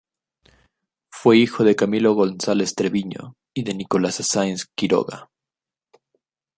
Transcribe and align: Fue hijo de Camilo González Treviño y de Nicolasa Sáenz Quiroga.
Fue 1.11 1.37
hijo 1.37 1.63
de 1.63 1.75
Camilo 1.75 2.15
González 2.15 2.73
Treviño 2.73 3.35
y 3.53 3.63
de 3.63 3.75
Nicolasa 3.75 4.23
Sáenz 4.23 4.65
Quiroga. 4.75 5.29